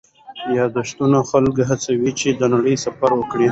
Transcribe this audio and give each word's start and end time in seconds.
یادښتونه 0.57 1.17
خلکو 1.29 1.61
هڅول 1.69 2.05
چې 2.19 2.27
د 2.39 2.41
نړۍ 2.53 2.75
سفر 2.85 3.11
وکړي. 3.15 3.49